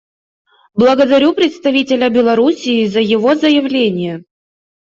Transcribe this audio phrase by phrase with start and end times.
[0.73, 4.23] Благодарю представителя Беларуси за его заявление.